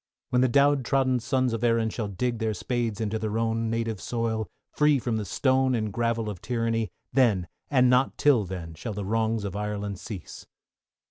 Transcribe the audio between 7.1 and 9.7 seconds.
then, and not till then, shall the wrongs of